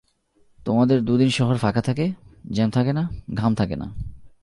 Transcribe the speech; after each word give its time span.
তোমাদের 0.65 1.01
দুদিন 1.01 1.29
শহর 1.29 1.57
ফাঁকা 1.57 1.81
থাকে, 1.81 2.11
জ্যাম 2.51 2.69
থাকে 2.69 2.93
না, 2.93 3.09
ঘাম 3.33 3.55
থাকে 3.55 3.75
না। 3.75 3.87